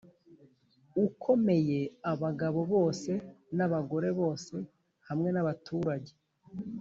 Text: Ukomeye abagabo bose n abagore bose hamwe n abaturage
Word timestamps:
Ukomeye 1.05 1.79
abagabo 2.11 2.59
bose 2.73 3.11
n 3.57 3.59
abagore 3.67 4.09
bose 4.19 4.55
hamwe 5.07 5.29
n 5.35 5.37
abaturage 5.43 6.13